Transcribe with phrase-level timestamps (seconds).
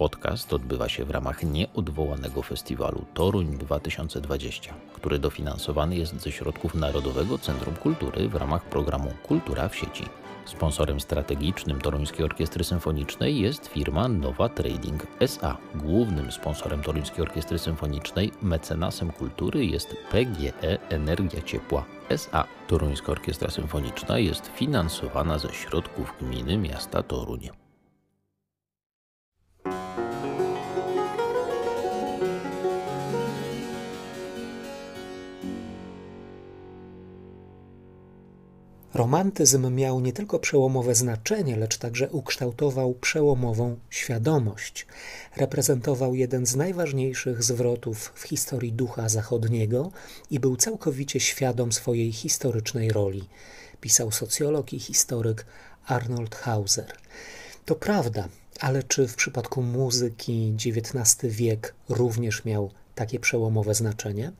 [0.00, 7.38] Podcast odbywa się w ramach nieodwołanego festiwalu Toruń 2020, który dofinansowany jest ze środków Narodowego
[7.38, 10.04] Centrum Kultury w ramach programu Kultura w sieci.
[10.44, 15.56] Sponsorem strategicznym Toruńskiej Orkiestry Symfonicznej jest firma Nowa Trading SA.
[15.74, 22.44] Głównym sponsorem Toruńskiej Orkiestry Symfonicznej, mecenasem kultury jest PGE Energia Ciepła SA.
[22.68, 27.50] Toruńska Orkiestra Symfoniczna jest finansowana ze środków gminy miasta Toruń.
[38.94, 44.86] Romantyzm miał nie tylko przełomowe znaczenie, lecz także ukształtował przełomową świadomość.
[45.36, 49.90] Reprezentował jeden z najważniejszych zwrotów w historii ducha zachodniego
[50.30, 53.28] i był całkowicie świadom swojej historycznej roli,
[53.80, 55.46] pisał socjolog i historyk
[55.86, 56.92] Arnold Hauser.
[57.64, 58.28] To prawda,
[58.60, 64.32] ale czy w przypadku muzyki XIX wiek również miał takie przełomowe znaczenie?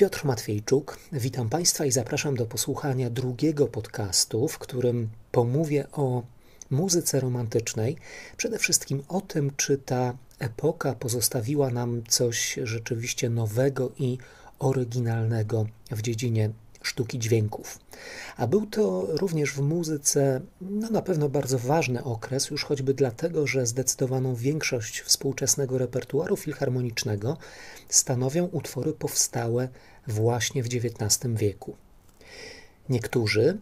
[0.00, 6.22] Piotr Matwiejczuk, witam Państwa i zapraszam do posłuchania drugiego podcastu, w którym pomówię o
[6.70, 7.96] muzyce romantycznej,
[8.36, 14.18] przede wszystkim o tym, czy ta epoka pozostawiła nam coś rzeczywiście nowego i
[14.58, 16.50] oryginalnego w dziedzinie
[16.82, 17.78] sztuki dźwięków.
[18.36, 23.46] A był to również w muzyce no na pewno bardzo ważny okres, już choćby dlatego,
[23.46, 27.36] że zdecydowaną większość współczesnego repertuaru filharmonicznego
[27.88, 29.68] stanowią utwory powstałe
[30.06, 31.76] właśnie w XIX wieku.
[32.88, 33.58] Niektórzy,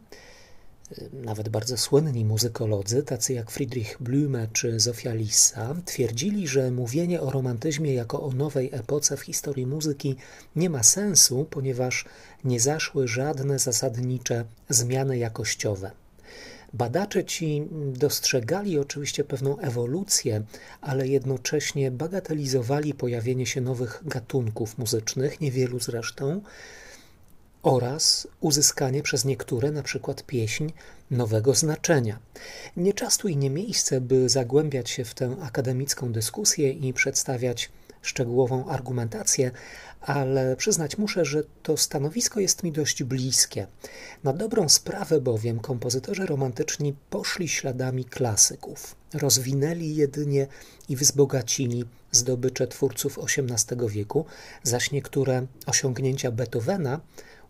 [1.13, 7.31] nawet bardzo słynni muzykolodzy, tacy jak Friedrich Blume czy Zofia Lissa, twierdzili, że mówienie o
[7.31, 10.17] romantyzmie jako o nowej epoce w historii muzyki
[10.57, 12.05] nie ma sensu, ponieważ
[12.45, 15.91] nie zaszły żadne zasadnicze zmiany jakościowe.
[16.73, 20.43] Badacze ci dostrzegali oczywiście pewną ewolucję,
[20.81, 26.41] ale jednocześnie bagatelizowali pojawienie się nowych gatunków muzycznych, niewielu zresztą,
[27.63, 30.69] oraz uzyskanie przez niektóre, na przykład pieśń,
[31.11, 32.19] nowego znaczenia.
[32.77, 37.71] Nie czasu i nie miejsce, by zagłębiać się w tę akademicką dyskusję i przedstawiać
[38.03, 39.51] szczegółową argumentację,
[40.01, 43.67] ale przyznać muszę, że to stanowisko jest mi dość bliskie.
[44.25, 50.47] Na dobrą sprawę bowiem kompozytorzy romantyczni poszli śladami klasyków, rozwinęli jedynie
[50.89, 54.25] i wzbogacili zdobycze twórców XVIII wieku,
[54.63, 57.01] zaś niektóre osiągnięcia Beethovena,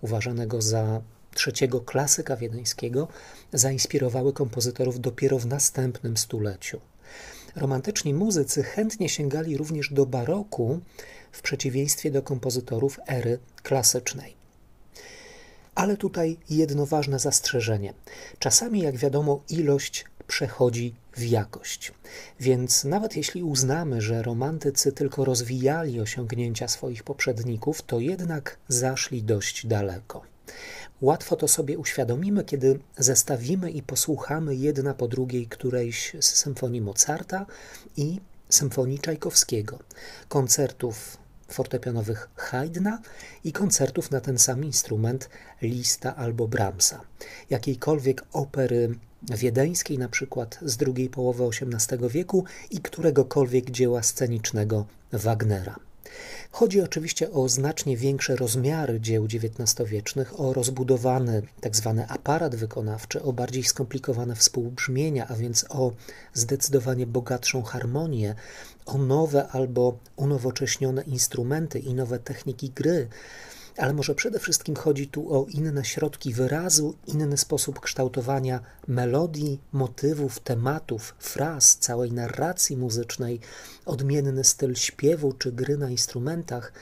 [0.00, 1.00] uważanego za
[1.34, 3.08] trzeciego klasyka wiedeńskiego,
[3.52, 6.80] zainspirowały kompozytorów dopiero w następnym stuleciu.
[7.56, 10.80] Romantyczni muzycy chętnie sięgali również do baroku,
[11.32, 14.34] w przeciwieństwie do kompozytorów ery klasycznej.
[15.74, 17.94] Ale tutaj jedno ważne zastrzeżenie.
[18.38, 21.92] Czasami, jak wiadomo, ilość przechodzi w jakość.
[22.40, 29.66] Więc nawet jeśli uznamy, że romantycy tylko rozwijali osiągnięcia swoich poprzedników, to jednak zaszli dość
[29.66, 30.22] daleko.
[31.00, 37.46] Łatwo to sobie uświadomimy, kiedy zestawimy i posłuchamy jedna po drugiej którejś z symfonii Mozarta
[37.96, 39.78] i symfonii Czajkowskiego,
[40.28, 41.16] koncertów
[41.48, 43.02] fortepianowych Haydna
[43.44, 45.30] i koncertów na ten sam instrument
[45.62, 47.00] Lista albo Brahmsa,
[47.50, 55.76] jakiejkolwiek opery wiedeńskiej, na przykład z drugiej połowy XVIII wieku i któregokolwiek dzieła scenicznego Wagnera.
[56.50, 61.94] Chodzi oczywiście o znacznie większe rozmiary dzieł XIX-wiecznych, o rozbudowany tzw.
[61.96, 65.92] Tak aparat wykonawczy, o bardziej skomplikowane współbrzmienia, a więc o
[66.34, 68.34] zdecydowanie bogatszą harmonię,
[68.86, 73.08] o nowe albo unowocześnione instrumenty i nowe techniki gry
[73.78, 80.40] ale może przede wszystkim chodzi tu o inne środki wyrazu, inny sposób kształtowania melodii, motywów,
[80.40, 83.40] tematów, fraz, całej narracji muzycznej,
[83.86, 86.72] odmienny styl śpiewu czy gry na instrumentach,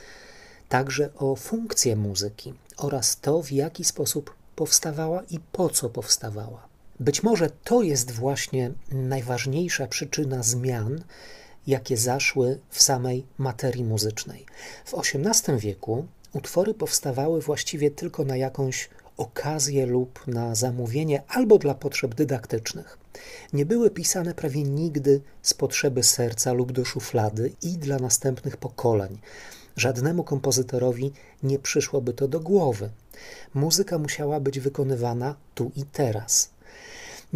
[0.68, 6.68] także o funkcję muzyki oraz to, w jaki sposób powstawała i po co powstawała.
[7.00, 11.04] Być może to jest właśnie najważniejsza przyczyna zmian,
[11.66, 14.46] jakie zaszły w samej materii muzycznej.
[14.84, 21.74] W XVIII wieku utwory powstawały właściwie tylko na jakąś okazję lub na zamówienie albo dla
[21.74, 22.98] potrzeb dydaktycznych.
[23.52, 29.18] Nie były pisane prawie nigdy z potrzeby serca lub do szuflady i dla następnych pokoleń.
[29.76, 31.12] Żadnemu kompozytorowi
[31.42, 32.90] nie przyszłoby to do głowy.
[33.54, 36.55] Muzyka musiała być wykonywana tu i teraz.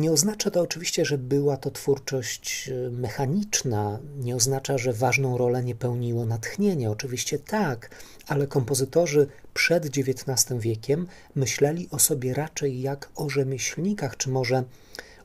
[0.01, 5.65] Nie oznacza to oczywiście, że była to twórczość e, mechaniczna, nie oznacza, że ważną rolę
[5.65, 6.91] nie pełniło natchnienie.
[6.91, 7.91] Oczywiście tak,
[8.27, 14.65] ale kompozytorzy przed XIX wiekiem myśleli o sobie raczej jak o rzemieślnikach, czy może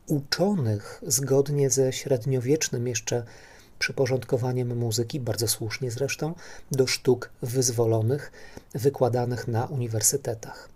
[0.08, 3.24] uczonych, zgodnie ze średniowiecznym jeszcze
[3.80, 6.34] przyporządkowaniem muzyki, bardzo słusznie zresztą,
[6.72, 8.32] do sztuk wyzwolonych,
[8.74, 10.70] wykładanych na uniwersytetach.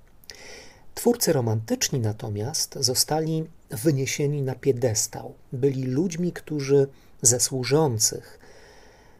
[0.95, 5.33] Twórcy romantyczni natomiast zostali wyniesieni na piedestał.
[5.53, 6.87] Byli ludźmi, którzy
[7.21, 8.39] ze służących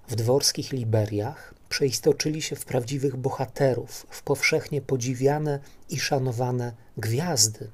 [0.08, 5.60] w dworskich Liberiach przeistoczyli się w prawdziwych bohaterów, w powszechnie podziwiane
[5.90, 7.70] i szanowane gwiazdy.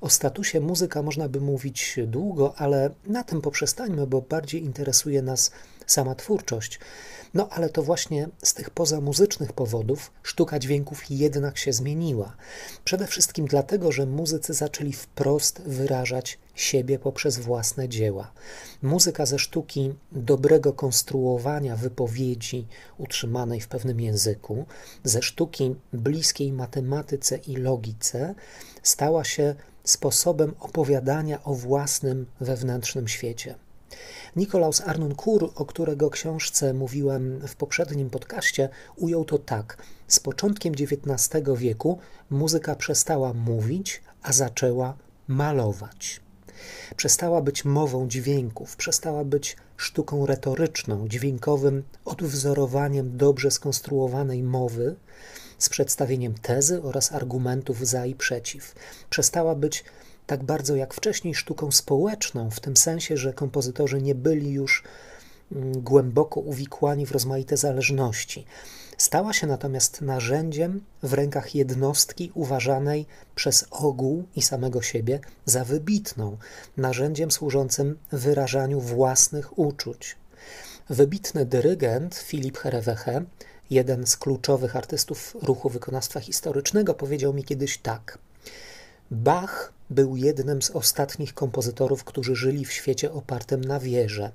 [0.00, 5.50] O statusie muzyka można by mówić długo, ale na tym poprzestańmy, bo bardziej interesuje nas
[5.86, 6.80] sama twórczość.
[7.34, 12.36] No ale to właśnie z tych pozamuzycznych powodów sztuka dźwięków jednak się zmieniła.
[12.84, 18.32] Przede wszystkim dlatego, że muzycy zaczęli wprost wyrażać siebie poprzez własne dzieła.
[18.82, 22.66] Muzyka ze sztuki dobrego konstruowania wypowiedzi
[22.98, 24.66] utrzymanej w pewnym języku,
[25.04, 28.34] ze sztuki bliskiej matematyce i logice,
[28.82, 33.54] stała się sposobem opowiadania o własnym wewnętrznym świecie.
[34.36, 39.76] Nikolaus Arnoncourt, o którego książce mówiłem w poprzednim podcaście, ujął to tak.
[40.08, 41.98] Z początkiem XIX wieku
[42.30, 44.96] muzyka przestała mówić, a zaczęła
[45.28, 46.20] malować.
[46.96, 54.96] Przestała być mową dźwięków, przestała być sztuką retoryczną, dźwiękowym odwzorowaniem dobrze skonstruowanej mowy
[55.58, 58.74] z przedstawieniem tezy oraz argumentów za i przeciw.
[59.10, 59.84] Przestała być
[60.32, 64.84] tak bardzo jak wcześniej sztuką społeczną, w tym sensie, że kompozytorzy nie byli już
[65.52, 68.46] mm, głęboko uwikłani w rozmaite zależności.
[68.98, 76.36] Stała się natomiast narzędziem w rękach jednostki uważanej przez ogół i samego siebie za wybitną,
[76.76, 80.16] narzędziem służącym wyrażaniu własnych uczuć.
[80.90, 83.22] Wybitny dyrygent Filip Hereweche,
[83.70, 88.18] jeden z kluczowych artystów ruchu wykonawstwa historycznego, powiedział mi kiedyś tak–
[89.12, 94.32] Bach był jednym z ostatnich kompozytorów, którzy żyli w świecie opartym na wierze,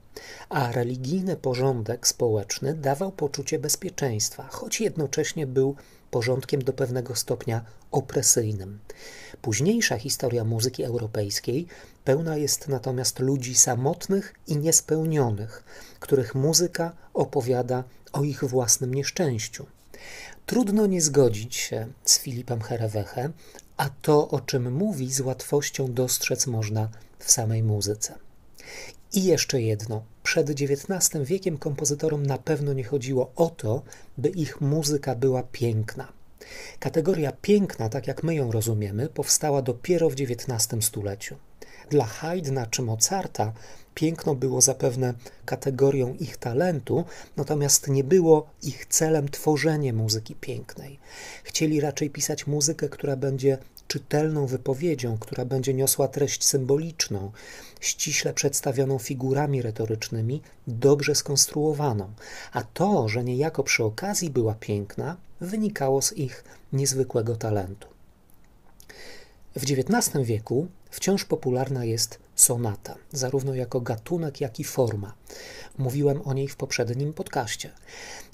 [0.50, 5.76] a religijny porządek społeczny dawał poczucie bezpieczeństwa, choć jednocześnie był
[6.12, 8.80] porządkiem do pewnego stopnia opresyjnym.
[9.42, 11.68] Późniejsza historia muzyki europejskiej
[12.04, 15.64] pełna jest natomiast ludzi samotnych i niespełnionych,
[16.00, 17.84] których muzyka opowiada
[18.14, 19.66] o ich własnym nieszczęściu.
[20.46, 23.30] Trudno nie zgodzić się z Filipem Hereweche,
[23.78, 26.90] a to, o czym mówi, z łatwością dostrzec można
[27.20, 28.14] w samej muzyce.
[29.14, 30.04] I jeszcze jedno.
[30.24, 33.82] Przed XIX wiekiem kompozytorom na pewno nie chodziło o to,
[34.18, 36.08] by ich muzyka była piękna.
[36.80, 41.36] Kategoria piękna, tak jak my ją rozumiemy, powstała dopiero w XIX stuleciu.
[41.90, 43.54] Dla Haydna czy Mozarta
[43.96, 45.14] piękno było zapewne
[45.46, 47.06] kategorią ich talentu,
[47.38, 51.00] natomiast nie było ich celem tworzenie muzyki pięknej.
[51.44, 53.58] Chcieli raczej pisać muzykę, która będzie
[53.88, 57.32] czytelną wypowiedzią, która będzie niosła treść symboliczną,
[57.80, 62.14] ściśle przedstawioną figurami retorycznymi, dobrze skonstruowaną.
[62.54, 66.44] A to, że niejako przy okazji była piękna, wynikało z ich
[66.74, 67.97] niezwykłego talentu.
[69.58, 75.14] W XIX wieku wciąż popularna jest sonata, zarówno jako gatunek, jak i forma.
[75.78, 77.72] Mówiłem o niej w poprzednim podcaście.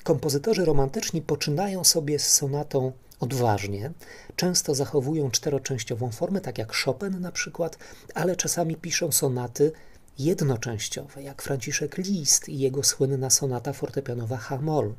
[0.04, 3.92] Kompozytorzy romantyczni poczynają sobie z sonatą odważnie,
[4.36, 7.78] często zachowują czteroczęściową formę, tak jak Chopin na przykład,
[8.14, 9.72] ale czasami piszą sonaty
[10.20, 14.94] jednoczęściowe, jak Franciszek Liszt i jego słynna sonata fortepianowa H-moll.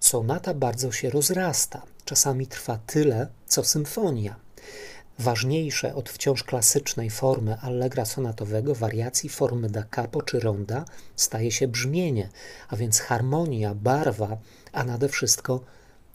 [0.00, 4.51] Sonata bardzo się rozrasta, czasami trwa tyle, co symfonia.
[5.18, 10.84] Ważniejsze od wciąż klasycznej formy allegra sonatowego, wariacji formy da capo czy ronda,
[11.16, 12.28] staje się brzmienie,
[12.68, 14.36] a więc harmonia, barwa,
[14.72, 15.60] a nade wszystko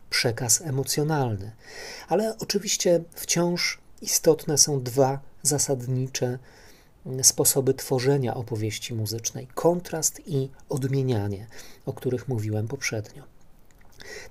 [0.10, 1.52] przekaz emocjonalny.
[2.08, 6.40] Ale oczywiście wciąż istotne są dwa zasadnicze
[7.24, 11.48] sposoby tworzenia opowieści muzycznej: kontrast i odmienianie,
[11.86, 13.37] o których mówiłem poprzednio.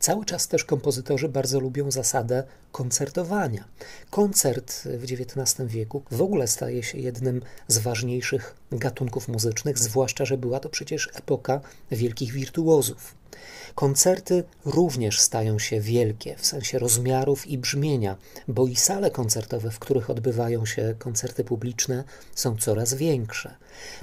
[0.00, 3.64] Cały czas też kompozytorzy bardzo lubią zasadę koncertowania.
[4.10, 10.38] Koncert w XIX wieku w ogóle staje się jednym z ważniejszych gatunków muzycznych, zwłaszcza, że
[10.38, 13.14] była to przecież epoka wielkich wirtuozów.
[13.76, 18.16] Koncerty również stają się wielkie w sensie rozmiarów i brzmienia,
[18.48, 22.04] bo i sale koncertowe, w których odbywają się koncerty publiczne,
[22.34, 23.54] są coraz większe.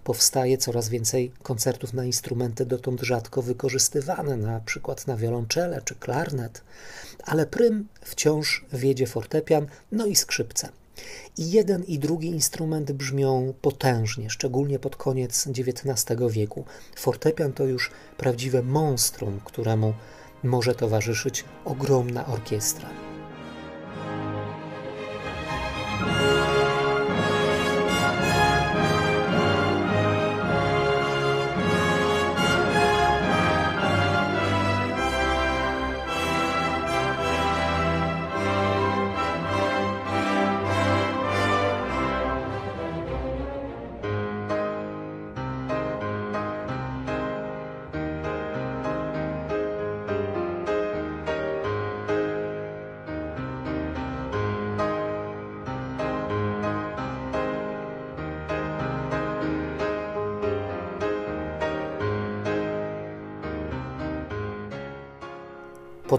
[0.04, 6.62] Powstaje coraz więcej koncertów na instrumenty dotąd rzadko wykorzystywane, na przykład na wiolonczele czy klarnet,
[7.24, 10.70] ale prym wciąż wiedzie fortepian, no i skrzypce.
[11.38, 16.66] I jeden i drugi instrument brzmią potężnie, szczególnie pod koniec XIX wieku.
[16.96, 19.94] Fortepian to już prawdziwe monstrum, któremu
[20.44, 23.13] może towarzyszyć ogromna orkiestra.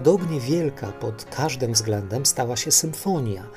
[0.05, 3.47] Podobnie wielka pod każdym względem stała się symfonia.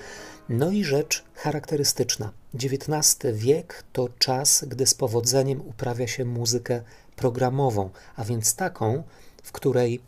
[0.48, 2.32] No i rzecz charakterystyczna.
[2.54, 6.82] XIX wiek to czas, gdy z powodzeniem uprawia się muzykę
[7.16, 9.02] programową, a więc taką,
[9.42, 10.00] w której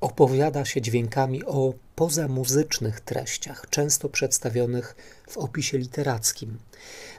[0.00, 4.96] opowiada się dźwiękami o pozamuzycznych treściach, często przedstawionych
[5.28, 6.58] w opisie literackim.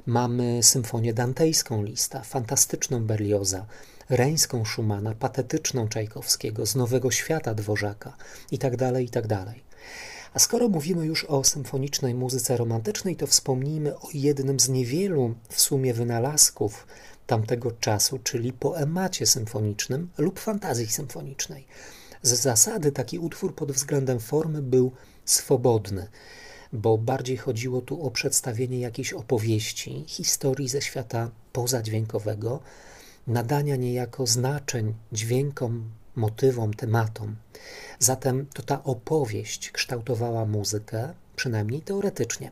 [0.05, 3.65] Mamy symfonię dantejską Lista, fantastyczną Berlioza,
[4.09, 8.13] reńską Schumana, patetyczną Czajkowskiego, z Nowego Świata Dworzaka
[8.51, 9.27] itd., tak itd.
[9.45, 9.55] Tak
[10.33, 15.61] A skoro mówimy już o symfonicznej muzyce romantycznej, to wspomnijmy o jednym z niewielu w
[15.61, 16.87] sumie wynalazków
[17.27, 21.67] tamtego czasu, czyli poemacie symfonicznym lub fantazji symfonicznej.
[22.21, 24.91] Z zasady taki utwór pod względem formy był
[25.25, 26.07] swobodny,
[26.73, 32.59] bo bardziej chodziło tu o przedstawienie jakiejś opowieści, historii ze świata pozadźwiękowego,
[33.27, 37.36] nadania niejako znaczeń dźwiękom, motywom, tematom.
[38.00, 42.51] Zatem to ta opowieść kształtowała muzykę, przynajmniej teoretycznie,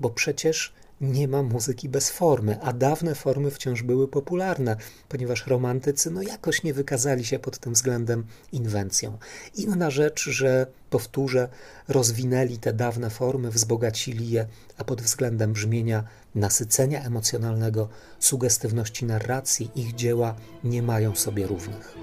[0.00, 4.76] bo przecież nie ma muzyki bez formy, a dawne formy wciąż były popularne,
[5.08, 9.18] ponieważ romantycy no jakoś nie wykazali się pod tym względem inwencją.
[9.54, 11.48] Inna rzecz, że powtórzę,
[11.88, 14.46] rozwinęli te dawne formy, wzbogacili je,
[14.78, 16.04] a pod względem brzmienia,
[16.34, 21.96] nasycenia emocjonalnego, sugestywności narracji ich dzieła nie mają sobie równych.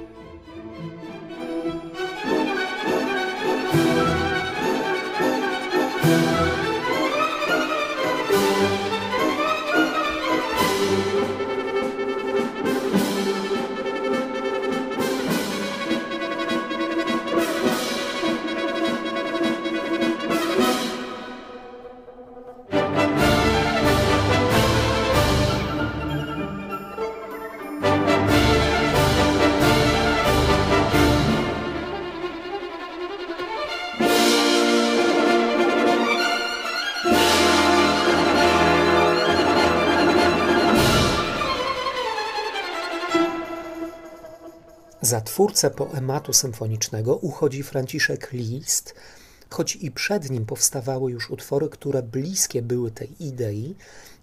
[45.09, 48.95] Za twórcę poematu symfonicznego uchodzi Franciszek Liszt,
[49.49, 53.75] choć i przed nim powstawały już utwory, które bliskie były tej idei,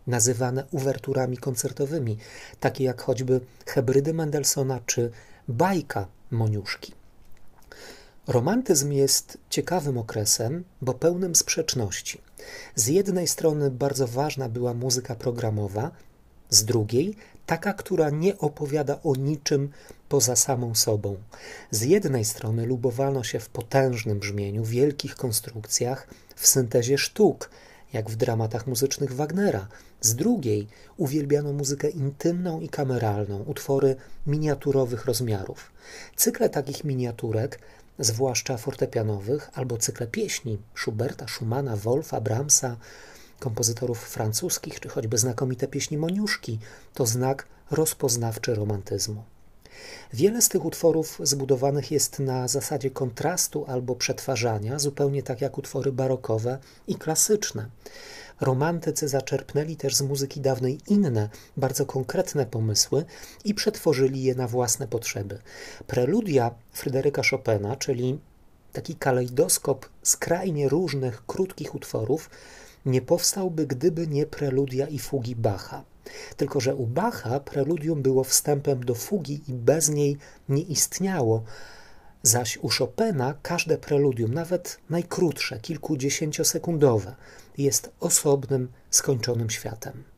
[0.06, 2.18] nazywane uwerturami koncertowymi,
[2.60, 5.10] takie jak choćby Hebrydy Mendelssohna czy
[5.48, 6.92] Bajka Moniuszki.
[8.26, 12.20] Romantyzm jest ciekawym okresem, bo pełnym sprzeczności.
[12.74, 15.90] Z jednej strony bardzo ważna była muzyka programowa,
[16.50, 17.16] z drugiej
[17.46, 19.70] taka, która nie opowiada o niczym
[20.08, 21.16] poza samą sobą.
[21.70, 27.50] Z jednej strony lubowano się w potężnym brzmieniu, wielkich konstrukcjach, w syntezie sztuk,
[27.92, 29.68] jak w dramatach muzycznych Wagnera.
[30.00, 35.72] Z drugiej uwielbiano muzykę intymną i kameralną, utwory miniaturowych rozmiarów.
[36.16, 37.58] Cykle takich miniaturek,
[37.98, 42.76] zwłaszcza fortepianowych, albo cykle pieśni Schuberta, Schumana, Wolfa, Brahmsa,
[43.40, 46.58] kompozytorów francuskich, czy choćby znakomite pieśni Moniuszki,
[46.94, 49.22] to znak rozpoznawczy romantyzmu.
[50.12, 55.92] Wiele z tych utworów zbudowanych jest na zasadzie kontrastu albo przetwarzania, zupełnie tak jak utwory
[55.92, 57.68] barokowe i klasyczne.
[58.40, 63.04] Romantycy zaczerpnęli też z muzyki dawnej inne, bardzo konkretne pomysły
[63.44, 65.38] i przetworzyli je na własne potrzeby.
[65.86, 68.18] Preludia Fryderyka Chopina, czyli
[68.72, 72.30] taki kalejdoskop skrajnie różnych, krótkich utworów,
[72.86, 75.84] nie powstałby, gdyby nie preludia i fugi Bacha.
[76.36, 80.16] Tylko, że u Bacha preludium było wstępem do fugi i bez niej
[80.48, 81.44] nie istniało,
[82.22, 87.14] zaś u Chopina każde preludium, nawet najkrótsze, kilkudziesięciosekundowe,
[87.58, 90.15] jest osobnym, skończonym światem.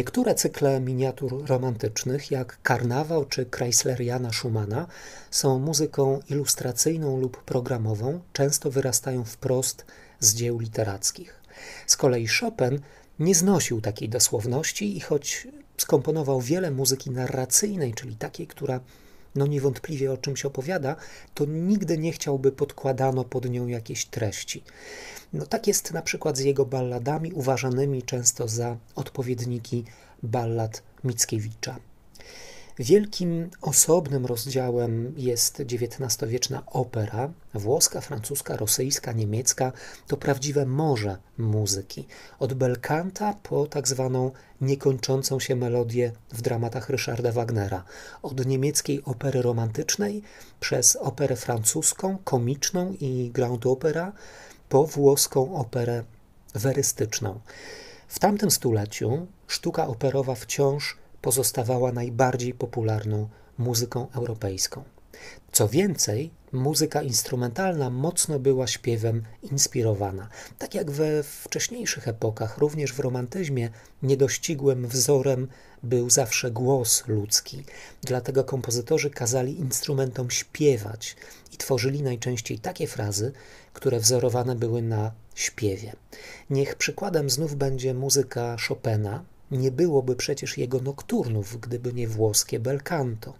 [0.00, 4.86] Niektóre cykle miniatur romantycznych, jak Karnawał czy Chrysleriana Schumana,
[5.30, 9.84] są muzyką ilustracyjną lub programową, często wyrastają wprost
[10.20, 11.40] z dzieł literackich.
[11.86, 12.80] Z kolei Chopin
[13.18, 18.80] nie znosił takiej dosłowności i choć skomponował wiele muzyki narracyjnej, czyli takiej, która
[19.34, 20.96] no niewątpliwie o czymś opowiada,
[21.34, 24.62] to nigdy nie chciałby podkładano pod nią jakieś treści.
[25.32, 29.84] No tak jest na przykład z jego balladami, uważanymi często za odpowiedniki
[30.22, 31.76] ballad Mickiewicza.
[32.80, 39.72] Wielkim osobnym rozdziałem jest XIX-wieczna opera, włoska, francuska, rosyjska, niemiecka.
[40.06, 42.06] To prawdziwe morze muzyki.
[42.38, 47.84] Od belkanta po tak zwaną niekończącą się melodię w dramatach Ryszarda Wagnera.
[48.22, 50.22] Od niemieckiej opery romantycznej
[50.60, 54.12] przez operę francuską, komiczną i grand opera,
[54.68, 56.04] po włoską operę
[56.54, 57.40] werystyczną.
[58.08, 64.82] W tamtym stuleciu sztuka operowa wciąż pozostawała najbardziej popularną muzyką europejską.
[65.52, 70.28] Co więcej, muzyka instrumentalna mocno była śpiewem inspirowana.
[70.58, 73.70] Tak jak we wcześniejszych epokach, również w romantyzmie
[74.02, 75.48] niedościgłym wzorem
[75.82, 77.64] był zawsze głos ludzki.
[78.02, 81.16] Dlatego kompozytorzy kazali instrumentom śpiewać
[81.52, 83.32] i tworzyli najczęściej takie frazy,
[83.72, 85.92] które wzorowane były na śpiewie.
[86.50, 89.24] Niech przykładem znów będzie muzyka Chopina,
[89.58, 93.34] nie byłoby przecież jego nokturnów, gdyby nie włoskie bel canto.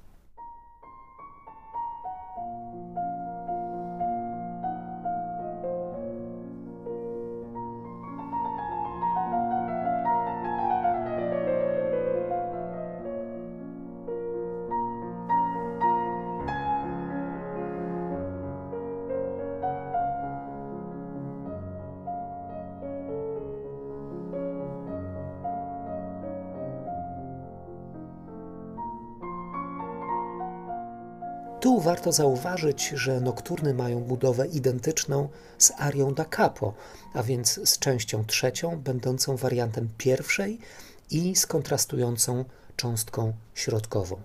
[31.61, 36.75] Tu warto zauważyć, że nokturny mają budowę identyczną z arią da capo,
[37.15, 40.59] a więc z częścią trzecią, będącą wariantem pierwszej
[41.11, 42.45] i z kontrastującą
[42.77, 44.17] cząstką środkową.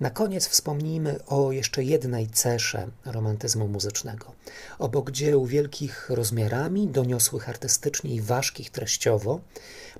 [0.00, 4.32] Na koniec wspomnijmy o jeszcze jednej cesze romantyzmu muzycznego.
[4.78, 9.40] Obok dzieł wielkich rozmiarami, doniosłych artystycznie i ważkich treściowo,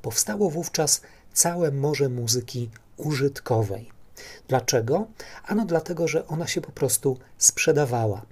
[0.02, 1.00] powstało wówczas
[1.32, 3.99] całe morze muzyki użytkowej
[4.48, 5.06] Dlaczego?
[5.46, 8.22] Ano dlatego, że ona się po prostu sprzedawała.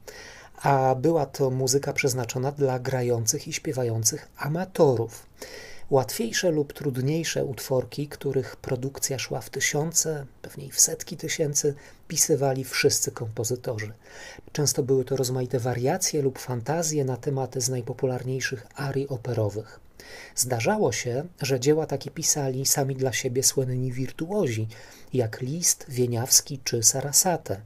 [0.62, 5.27] A była to muzyka przeznaczona dla grających i śpiewających amatorów.
[5.90, 11.74] Łatwiejsze lub trudniejsze utworki, których produkcja szła w tysiące, pewnie i w setki tysięcy,
[12.09, 13.92] pisywali wszyscy kompozytorzy.
[14.53, 19.88] Często były to rozmaite wariacje lub fantazje na tematy z najpopularniejszych arii operowych.
[20.35, 24.69] Zdarzało się, że dzieła takie pisali sami dla siebie słynni wirtuozi,
[25.13, 27.61] jak List, Wieniawski czy Sarasate.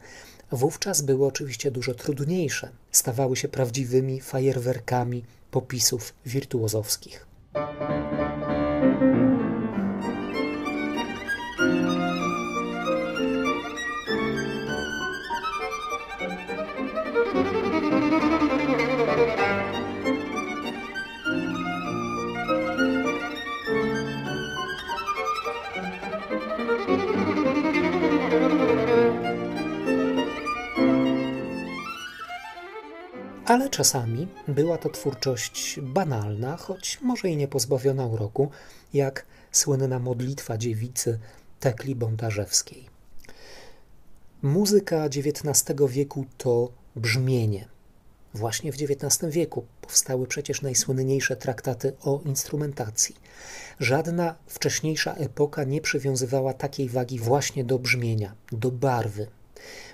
[0.52, 7.31] Wówczas były oczywiście dużo trudniejsze, stawały się prawdziwymi fajerwerkami popisów wirtuozowskich.
[33.72, 38.50] Czasami była to twórczość banalna, choć może i nie pozbawiona uroku,
[38.94, 41.18] jak słynna modlitwa dziewicy
[41.60, 42.86] Tekli Bondarzewskiej.
[44.42, 47.68] Muzyka XIX wieku to brzmienie.
[48.34, 53.16] Właśnie w XIX wieku powstały przecież najsłynniejsze traktaty o instrumentacji.
[53.80, 59.26] Żadna wcześniejsza epoka nie przywiązywała takiej wagi właśnie do brzmienia, do barwy.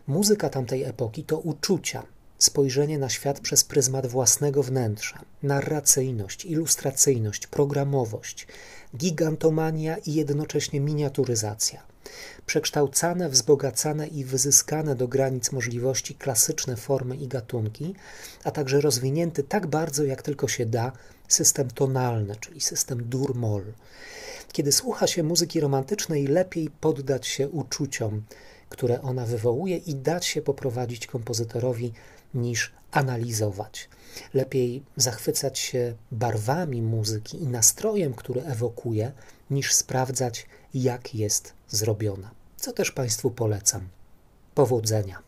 [0.06, 2.02] Muzyka tamtej epoki to uczucia,
[2.38, 8.46] spojrzenie na świat przez pryzmat własnego wnętrza, narracyjność, ilustracyjność, programowość,
[8.96, 11.82] gigantomania i jednocześnie miniaturyzacja.
[12.46, 17.94] Przekształcane, wzbogacane i wyzyskane do granic możliwości klasyczne formy i gatunki,
[18.44, 20.92] a także rozwinięty tak bardzo, jak tylko się da,
[21.28, 23.64] system tonalny, czyli system dur-moll.
[24.52, 28.22] Kiedy słucha się muzyki romantycznej, lepiej poddać się uczuciom,
[28.68, 31.92] które ona wywołuje i dać się poprowadzić kompozytorowi
[32.34, 33.88] niż analizować.
[34.34, 39.12] Lepiej zachwycać się barwami muzyki i nastrojem, który ewokuje,
[39.50, 42.30] niż sprawdzać, jak jest zrobiona.
[42.56, 43.88] Co też Państwu polecam.
[44.54, 45.27] Powodzenia.